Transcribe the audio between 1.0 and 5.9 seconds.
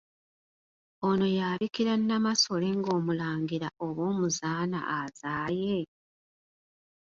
Ono y'abikira Nnamasole ng'omulangira oba omuzaana azaaye?